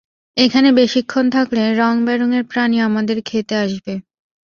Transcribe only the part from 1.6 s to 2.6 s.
রঙ-বেরঙের